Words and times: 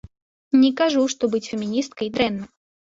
Не 0.61 0.71
кажу, 0.79 1.05
што 1.15 1.31
быць 1.35 1.43
феміністкай 1.53 2.13
дрэнна. 2.19 2.53